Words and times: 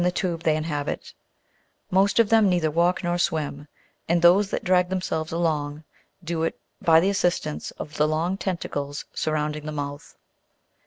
89 0.01 0.11
tube 0.13 0.41
they 0.41 0.55
inhabit; 0.55 1.13
most 1.91 2.17
of 2.17 2.29
them 2.29 2.49
neither 2.49 2.71
walk 2.71 3.03
nor 3.03 3.19
swim, 3.19 3.67
and 4.09 4.19
those 4.19 4.49
that 4.49 4.63
drag 4.63 4.89
them 4.89 4.99
selves 4.99 5.31
along, 5.31 5.83
do 6.23 6.41
it 6.41 6.59
by 6.81 6.99
the 6.99 7.11
assistance 7.11 7.69
of 7.77 7.97
the 7.97 8.07
long 8.07 8.35
tentacles 8.35 9.05
surrounding 9.13 9.67
the 9.67 9.71
mouth. 9.71 10.15